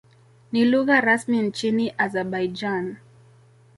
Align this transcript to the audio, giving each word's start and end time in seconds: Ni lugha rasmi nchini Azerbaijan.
Ni 0.51 0.65
lugha 0.65 1.01
rasmi 1.01 1.41
nchini 1.41 1.93
Azerbaijan. 1.97 2.95